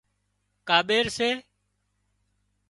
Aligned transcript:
ڪاٻير 0.69 1.05
سي 1.17 1.29